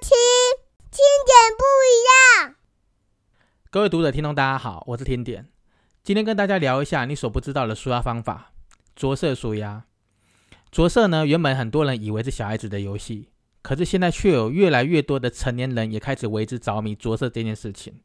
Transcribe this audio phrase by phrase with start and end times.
[0.00, 0.10] 听
[0.90, 2.54] 听点不一样。
[3.70, 5.48] 各位读者、听众，大家好，我是听点。
[6.02, 8.52] 今天跟大家聊一下你所不知道的舒压方法——
[8.96, 9.84] 着色舒压。
[10.70, 13.28] 着色呢，原本很多人以为是小孩子的游戏，
[13.60, 18.00] 可是现在却有越来越多的成年人也开始为之着迷着色这件事情。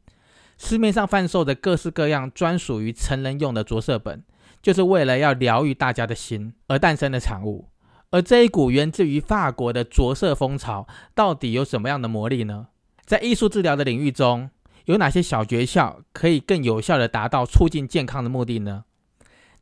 [0.58, 4.22] 市面上贩售的各式各样专属于成人用的着色本，
[4.60, 7.70] 就是为了要疗愈大家的心而诞生的产物。
[8.10, 12.68] 而这一股源自于法国的着色风潮，到底有什么样的魔力呢？
[13.04, 14.50] 在艺术治疗的领域中，
[14.86, 18.84] 有哪些小诀窍可以更有效的达到促进健康的目的呢？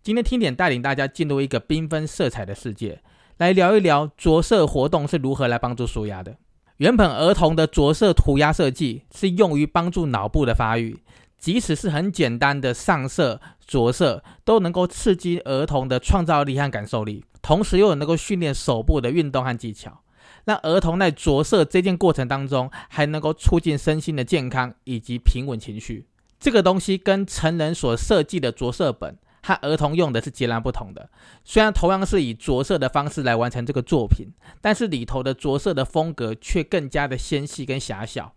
[0.00, 3.02] 今天听点带领大家进入一个缤纷色彩的世界，
[3.38, 6.36] 来聊一聊着色活动是如何来帮助舒压的。
[6.76, 10.98] 原本儿童的着色涂鸦设计是用于帮助脑部的发育，
[11.38, 17.24] 即使是很简单的上色着色，都能够刺激儿童的创造力和感受力。
[17.42, 20.00] 同时又能够训练手部的运动和技巧，
[20.44, 26.06] 让儿童在着色这件过程当中，还能够促进身心的健康以及平稳情绪。
[26.40, 31.08] 这个东西跟成人所设计的着色本和儿童用的是截然不同的。
[31.44, 34.26] 虽然同样是以着色的方式来完成这个作品，
[34.60, 38.34] 但是里头的着色的风格却更加的纤细跟狭小。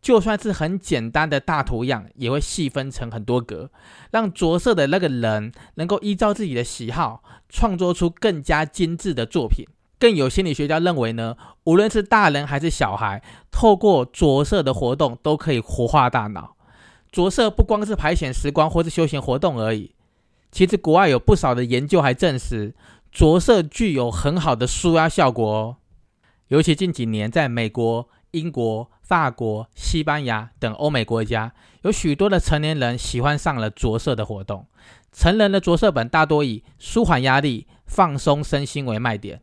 [0.00, 3.70] 就算是很简单的大图样，也会细分成很多格，
[4.12, 9.66] 让着色的那个人能够依照自己的喜好，创作出更加精致的作品。
[9.98, 16.54] 更有心理学家认为呢，无论是大人还是小孩，透过着色的活动都可以活化大脑。
[17.10, 19.94] 着色不光是排遣时光或是休闲活动而已，
[20.52, 22.74] 其实国外有不少的研究还证实，
[23.10, 25.76] 着色具有很好的舒压效果哦。
[26.46, 28.08] 尤其近几年，在美国。
[28.32, 34.66] 英国、法国、西班牙等欧美国家，有许多的成年人喜欢上了着色的活动。
[35.12, 39.40] 成人的着色本大多以舒缓压力、放松身心为卖点。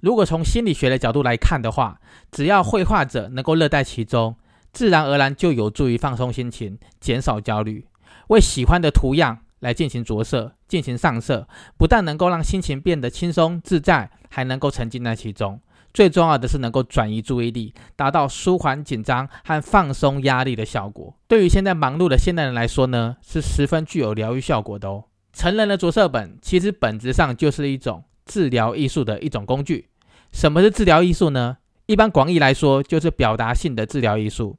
[0.00, 4.36] 如果从心理学的角度来看的话，只要绘画者能够乐在其中，
[4.72, 7.86] 自然而然就有助于放松心情、减少焦虑。
[8.28, 15.60] 为喜欢的图样来进行着色、进行上色，不但能够让心情变得轻松自在，还能够沉浸在其中。
[15.94, 21.14] 最重要的是能够转移注意力，达到舒缓紧张和放松压力的效果。
[21.28, 25.04] 对于现在忙碌的现代人来说呢，是十分具有疗愈效果的哦。
[25.32, 29.88] 成人的着色本其实本质上就是一种治疗艺术的一种工具。
[30.30, 31.58] 什么是治疗艺术呢？
[31.86, 34.56] 一般广义来说，就是表达性的治疗艺术，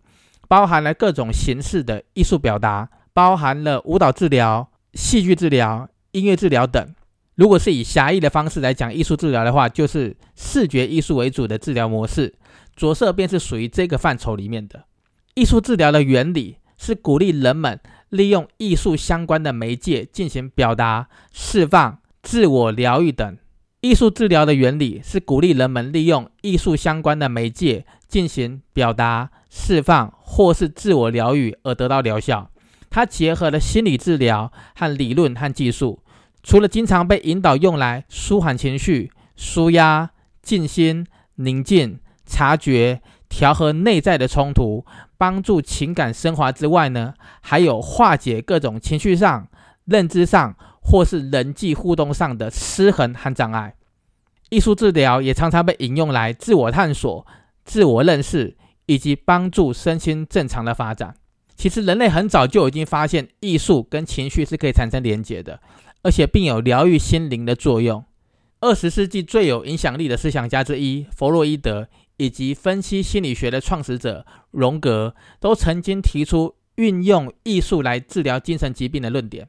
[0.48, 6.94] 包含了各种形式的艺术表达，包含了舞蹈治疗、戏剧治疗、音乐治疗等。
[7.36, 12.36] 如果是以狭义的方式来讲艺术治疗的话，就是视觉艺术为主的治疗模式，
[12.76, 14.86] 着色便是属于这个范畴里面的。
[15.34, 17.80] 艺术治疗的原理是鼓励人们
[18.10, 23.38] 利用艺术相关的媒介进行表达、释放、自我疗愈等。
[23.82, 32.52] 艺术治疗的原理是鼓励人们利用艺术相关的媒介进行表达、释放或是自我疗愈而得到疗效。
[32.92, 36.03] 它结合了心理治疗和理论和技术。
[36.44, 40.12] 除了经常被引导用来舒缓情绪、舒压、
[40.42, 44.86] 静心、宁静、察觉、调和内在的冲突、
[45.18, 49.48] 帮助情感升华之外呢，还有化解各种情绪上、
[49.86, 53.76] 认知上或是人际互动上的失衡和障碍。
[54.50, 57.26] 艺术治疗也常常被引用来自我探索、
[57.64, 58.56] 自我认识
[58.86, 61.16] 以及帮助身心正常的发展。
[61.56, 65.60] 其实，人类很早就已经发现艺术跟情绪是可以产生连结的。
[66.04, 68.06] 而且并有疗愈心灵的作用。
[68.60, 79.48] 二十世纪最有影响力的思想家之一弗洛伊德，以及分析心理学的创始者荣格，都曾经提出运用艺术来治疗精神疾病的论点。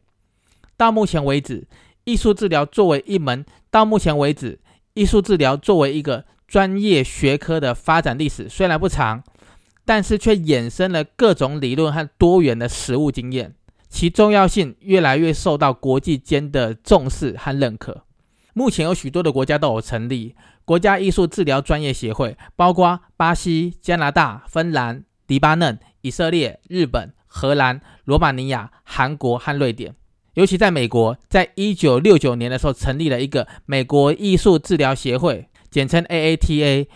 [0.76, 1.68] 到目前为止，
[2.04, 4.58] 艺术治疗作为一门到目前为止，
[4.94, 9.22] 艺术治疗作为一个专业学科的发展历史虽然不长，
[9.84, 13.54] 但是却衍生了各种理论和多元的实务经验。
[13.94, 18.02] 其重要性越来越受到国际间的重视和认可。
[18.52, 20.34] 目前有许多的国家都有成立
[20.64, 29.94] 国家艺术治疗专业协会，包括巴西、加拿大、芬兰、黎巴嫩、以色列、日本、荷兰、罗马尼亚、韩国和瑞典。
[30.34, 36.88] 尤其在美国，在一九六九年的时候成立了一个美国艺术治疗协会，简称 AATA，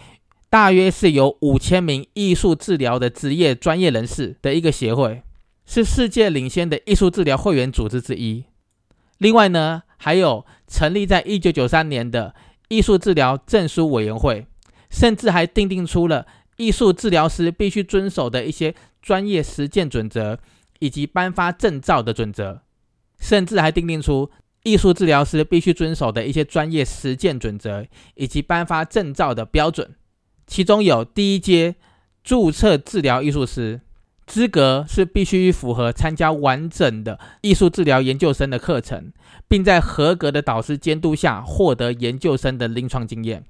[0.50, 5.22] 大约是由五千名艺术治疗的职业专业人士的一个协会。
[5.70, 8.44] 是世界领先的艺术治疗会员组织之一。
[9.18, 12.34] 另外呢，还有成立在一九九三年的
[12.68, 14.46] 艺术治疗证书委员会，
[14.88, 16.26] 甚至还订定出了
[16.56, 20.38] 艺术治疗师必须遵守的一些专业实践准则，
[20.78, 22.62] 以及颁发证照的准则，
[23.20, 24.30] 甚至还订定出
[24.62, 29.94] 艺术治疗师必须遵守的一些专业实践准则，以及颁发证照的标准。
[30.46, 31.76] 其中有第一阶。
[32.24, 33.80] 注册治疗艺术师。
[34.28, 39.10] 资格是必须符合参加完整的艺术治疗研究生的课程，
[39.48, 43.42] 并在合格的导师监督下获得研究生的临床经验。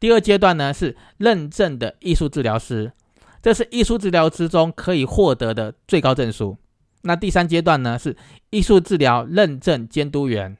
[0.00, 2.92] 第二阶段呢是认证的艺术治疗师，
[3.42, 6.56] 这是艺术治疗之中可以获得的最高证书。
[7.02, 8.16] 那第三阶段呢是
[8.48, 10.56] 艺术治疗认证监督员，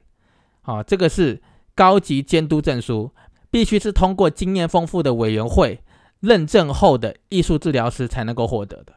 [0.61, 1.41] 好，这个是
[1.73, 3.11] 高级监督证书，
[3.49, 5.81] 必须是通过经验丰富的委员会
[6.19, 8.93] 认证后的艺术治疗师才能够获得的。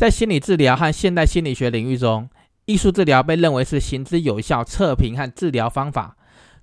[0.00, 2.26] 在心理治疗和现代心理学领域中，
[2.64, 6.16] 艺术治疗被认为是行之有效测评和治疗方法。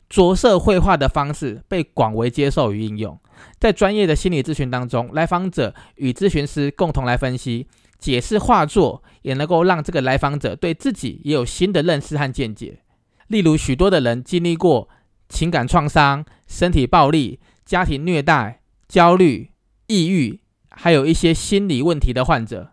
[0.09, 3.15] 着色绘画的方式被广为接受与应用。
[3.59, 7.67] 在专业的心理咨询当中，来访者与咨询师共同来分析、
[7.99, 12.79] 解释画作，也能够让这个来访者对自己也有新的认识和见解。
[13.27, 14.89] 例如，许多的人经历过
[15.29, 19.51] 情感创伤、身体暴力、家庭虐待、焦虑、
[19.85, 20.39] 抑郁，
[20.71, 22.71] 还有一些心理问题的患者。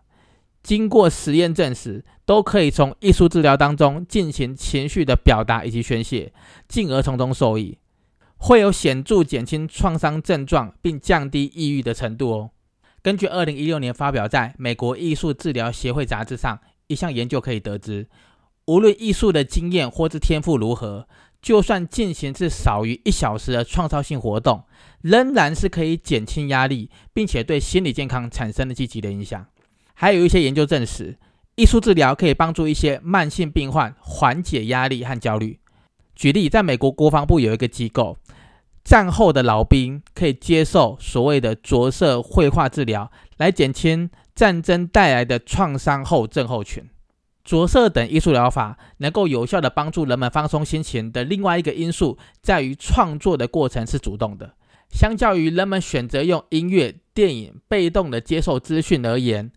[0.65, 6.33] 经过实验证实，都可以从艺术治疗当中进行情绪的表达以及宣泄，
[6.67, 7.77] 进而从中受益，
[8.37, 12.49] 会有显著减轻创伤症状并降低抑郁的程度哦。
[13.03, 18.07] 根据二零一六年发表在美国艺术治疗协会杂志上一项研究可以得知，
[18.65, 21.07] 无论艺术的经验或是天赋如何，
[21.43, 24.63] 就算进行至少于一小时的创造性活动，
[25.03, 29.45] 仍然是可以减轻压力，并且对心理健康产生了积极的影响。
[29.95, 31.17] 还有一些研究证实，
[31.55, 35.59] 艺术治疗可以帮助一些慢性病患缓解压力和焦虑。
[36.13, 38.17] 举例，在美国国防部有一个机构，
[38.83, 46.83] 战后的老兵可以接受所谓的着色绘画治疗，来减轻战争带来的创伤后症候群。
[47.43, 54.55] 着色等艺术疗法能够有效地帮助人们放松心情的另外一个因素，在于创作的过程是主动的。
[54.89, 59.51] 相较于人们选择用音乐、电影被动的接受资讯而言，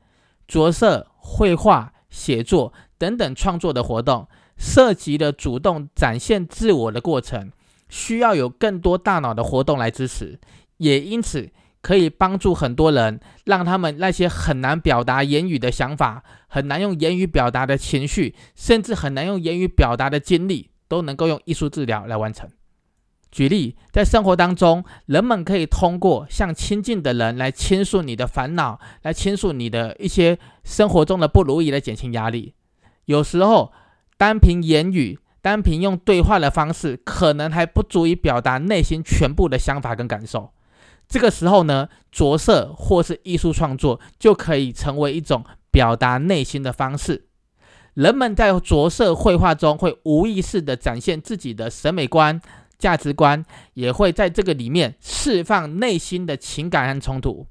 [0.49, 7.53] 着色、绘画、写作等等创作的活动，涉及了主动展现自我的过程，
[7.89, 10.41] 需要有更多大脑的活动来支持，
[10.79, 11.51] 也因此
[11.83, 22.49] 可以帮助很多人，让他们那些很难表达言语的想法、很难用言语表达的情绪，甚至很难用言语表达的经历，都能够用艺术治疗来完成。
[23.31, 32.55] 举例，在生活当中，人们可以通过向亲近的人来倾诉你的烦恼，来倾诉你的一些生活中的不如意，来减轻压力。
[33.05, 33.73] 有时候，
[34.17, 40.53] 单凭言语，单凭用对话的方式，可能还不足以表达内心全部的想法跟感受。
[41.07, 47.27] 这个时候呢，着色或是艺术创作就可以成为一种表达内心的方式。
[47.95, 52.41] 人们在着色绘画中，会无意识地展现自己的审美观。
[52.79, 53.45] 价值观
[53.75, 57.47] 也会在这个里面释放内心的情感和冲突，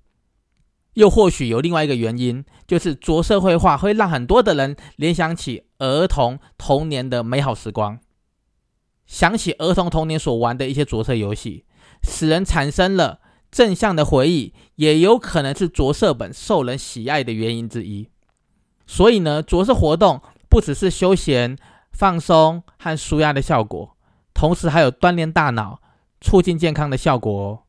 [0.94, 8.00] 又或许有另外一个原因，就是着色绘画会让很多的人联想起儿童童年的美好时光，
[9.06, 11.66] 想起儿童童年所玩的一些着色游戏，
[12.02, 13.20] 使人产生了
[13.52, 18.10] 正向的回忆，也有可能是着色本受人喜爱的原因之一。
[18.86, 21.58] 所以呢，着色活动不只是休闲、
[21.92, 23.97] 放松和舒压的效果。
[24.38, 25.82] 同时还有锻炼大脑、
[26.22, 27.64] 促进健康的效果哦。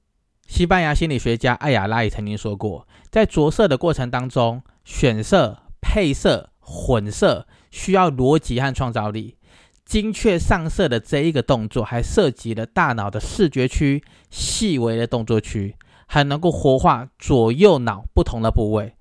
[0.46, 9.38] 西班牙心理学家艾亚拉也曾经说过，在着色的过程当中，选色、配色、混色需要逻辑和创造力。
[9.86, 15.74] 精确上色的这一个动作，还涉及了大脑的视觉区、细微的动作区，
[16.06, 18.92] 还能够活化左右脑不同的部位。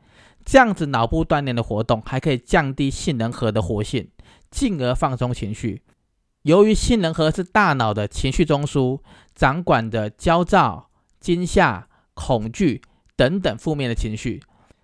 [0.45, 4.07] 这样子脑部锻炼的活动，还可以降低杏仁核的活性，
[4.49, 5.81] 进而放松情绪。
[6.47, 9.01] 由于杏仁核是大脑的情绪中枢，
[9.35, 10.89] 掌管着焦躁、
[11.19, 12.81] 惊吓、恐惧
[13.17, 14.41] 等等负面的情绪。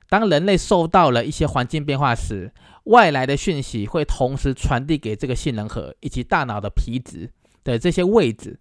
[0.09, 2.51] 当人类受到了一些环境变化时，
[2.83, 7.31] 外来的讯息会同时传递给这个杏仁核以及大脑的皮质
[7.63, 8.59] 的这些位置，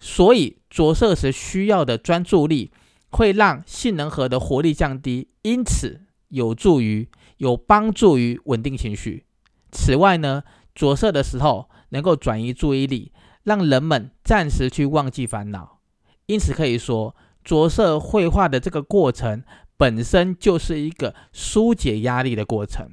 [0.00, 2.72] 所以着色时需要的专注力
[3.10, 9.26] 会让杏仁核的活力降低，因此有助于有帮助于稳定情绪。
[9.70, 10.42] 此外呢，
[10.74, 11.68] 着色的时候。
[11.92, 13.12] 能够转移注意力，
[13.44, 15.78] 让人们暂时去忘记烦恼。
[16.26, 19.42] 因此可以说，着色绘画的这个过程
[19.76, 22.90] 本身就是一个疏解压力的过程。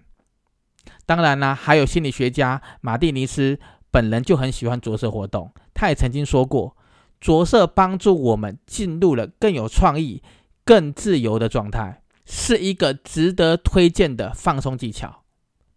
[1.06, 3.60] 当然啦，还有心理学家马蒂尼斯
[3.92, 5.54] 本人就很喜欢着色活动。
[5.74, 6.76] 他也曾经说过，
[7.22, 10.22] 着色帮助我们进入了更有创意、
[10.66, 15.24] 更自由的状态，是一个值得推荐的放松技巧。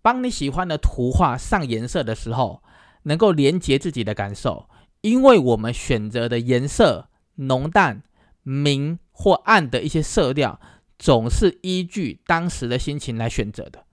[0.00, 2.61] 帮你喜欢的图画上颜色的时候。
[3.04, 4.68] 能够连接自己的感受，
[5.00, 8.02] 因为我们选择的颜色浓淡、
[8.42, 10.60] 明或暗的一些色调，
[10.98, 13.84] 总是依据当时的心情来选择的。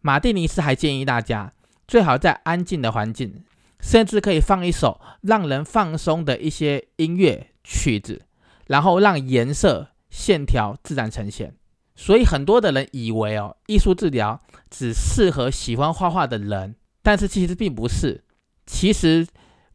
[0.00, 1.52] 马蒂尼斯还建议大家，
[1.86, 3.44] 最好在安静的环境，
[3.80, 8.22] 甚至可以放一首让人放松的一些音乐曲子，
[8.66, 11.54] 然后让颜色、线条自然呈现。
[11.96, 16.74] 所以很多的人以为哦，艺术治疗只适合喜欢画画的人，
[17.04, 18.24] 但是其实并不是。
[18.66, 19.24] 其实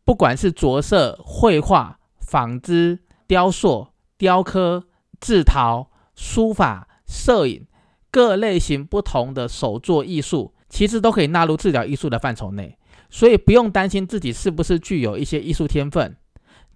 [0.04, 4.84] 不管是着色、绘画、纺织、雕塑、雕刻、
[5.22, 7.66] 制陶、书法、摄影，
[8.12, 12.78] 各类型不同的手作艺术，其实都可以纳入治疗艺术的范畴内。
[13.10, 16.18] 所以不用担心自己是不是具有一些艺术天分，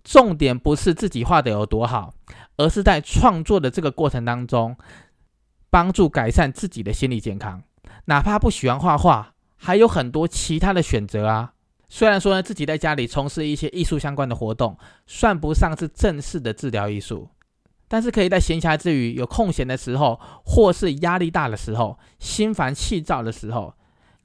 [0.03, 2.13] 重点不是自己画的有多好，
[2.57, 4.77] 而是在创作的这个过程当中。
[5.69, 7.63] 帮助改善自己的心理健康，
[8.05, 9.32] 哪怕不喜欢画画，
[9.65, 11.53] 还有很多其他的选择啊。
[11.87, 14.77] 虽然说呢，自己在家里从事一些艺术相关的活动，
[15.07, 17.29] 算不上是正式的治疗艺术，
[17.87, 23.73] 但是可以在闲暇之余、有空闲的时候，或是压力大的时候、心烦气躁的时候，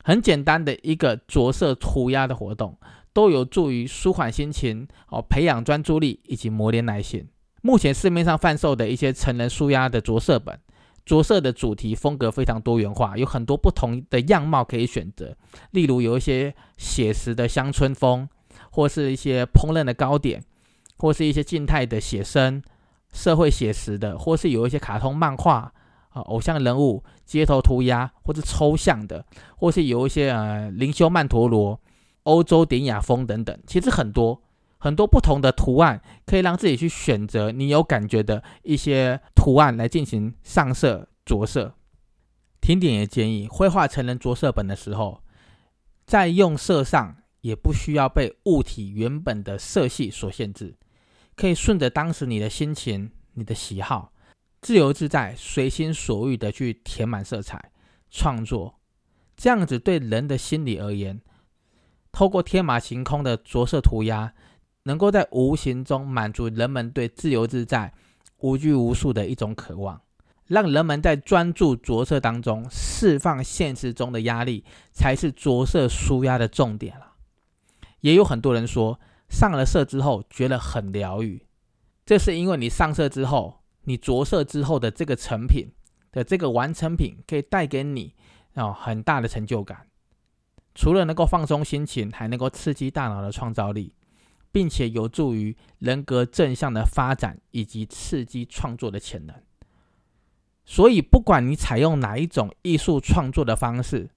[0.02, 2.76] 很简单的一个着色涂鸦的活动，
[3.12, 7.28] 都有助于舒缓心情哦，培养专注力以及磨练耐心。
[7.62, 10.58] 目前市面上贩售的一些成人舒压的着色本。
[11.08, 15.34] 着色的主题风格非常多元化，有很多不同的样貌可以选择。
[15.70, 18.28] 例如有一些写实的乡村风，
[18.70, 20.44] 或是一些烹饪的糕点，
[20.98, 22.62] 或是一些静态的写生、
[23.10, 25.72] 社会写实的，或是有一些卡通漫画
[26.10, 29.24] 啊、偶像人物、街头涂鸦，或是抽象的，
[29.56, 31.80] 或是有一些呃灵修曼陀罗、
[32.24, 33.58] 欧洲典雅风等等。
[33.66, 34.42] 其实很多。
[34.78, 41.74] 很多不同的图案可以让自己去选择你有感觉的一些图案来进行上色着色。
[42.60, 45.22] 停点也建议绘画成人着色本的时候，
[46.06, 50.76] 在用色上也不需要被物体原本的色系所限制，
[51.34, 54.12] 可以顺着当时你的心情、你的喜好，
[54.60, 57.72] 自由自在、随心所欲的去填满色彩
[58.10, 58.78] 创作。
[59.36, 61.20] 这样子对人的心理而言，
[62.10, 64.34] 透过天马行空的着色涂鸦。
[64.84, 67.92] 能够在无形中满足人们对自由自在、
[68.38, 70.00] 无拘无束的一种渴望，
[70.46, 77.14] 让人们在专注着色当中释放现实中的压力，才是着色舒压的重点了。
[78.00, 81.44] 也有很多人说，上了色之后觉得很疗愈，
[82.06, 85.66] 这是因为你上色之后，你着色之后的这个成品
[86.12, 88.14] 的这个完成品，可以带给你
[88.54, 89.86] 哦很大的成就感。
[90.74, 93.92] 除了能够放松心情，还能够刺激大脑的创造力。
[94.50, 99.34] 并且有助于人格正向的发展以及刺激创作的潜能。
[100.64, 104.10] 所以，不管你采用哪一种艺术创作的方式，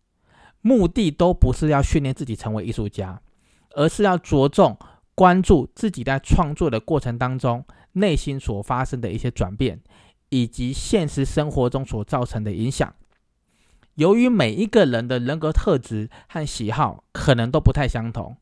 [0.62, 3.22] 目的都不是要训练自己成为艺术家，
[3.70, 4.78] 而是要着重
[5.16, 9.82] 关注自己在创作的过程当中内心所发生的一些转变，
[10.30, 12.94] 以及现实生活中所造成的影响。
[13.96, 18.36] 由于每一个人的人格特质和喜好可能都不太相同。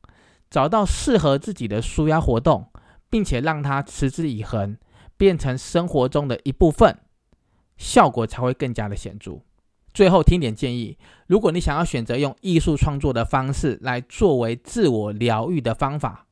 [0.49, 2.71] 找到适合自己的舒压活动，
[3.09, 4.77] 并且让它持之以恒，
[5.17, 6.97] 变成生活中的一部分，
[7.77, 9.41] 效果才会更加的显著。
[9.93, 16.27] 最后听点建议：如果你想要选择用艺术创作的方式来作为自我疗愈的方法，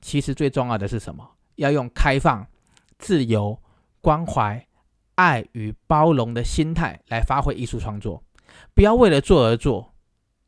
[0.00, 1.30] 其实最重要的是什么？
[1.56, 2.46] 要用开放、
[2.98, 3.58] 自由、
[4.00, 4.66] 关怀、
[5.16, 8.22] 爱与包容的心态来发挥艺术创作，
[8.74, 9.94] 不要为了做而做，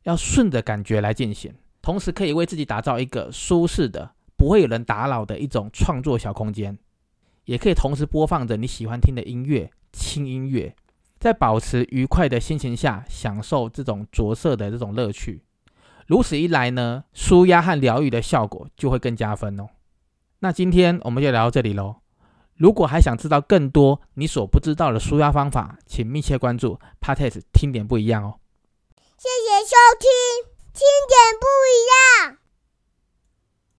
[0.03, 1.53] 要顺着感觉来进行。
[1.83, 6.79] 同时可以为自己打造一个舒适的、不会有人打扰的一种创作小空间，
[7.43, 10.73] 也可以同时播放着你喜欢听的音乐、轻音乐，
[11.19, 15.43] 在保持愉快的心情下享受这种着色的这种乐趣。
[16.07, 19.67] 如此一来呢，舒压和疗愈的效果就会更加分哦。
[20.39, 21.97] 那今天我们就聊到这里喽。
[22.55, 28.39] 如果还想知道更多你所不知道的舒压方法，请密切关注 p a t e s 听点不一样哦。
[29.17, 32.42] 谢谢收听，轻点不一样。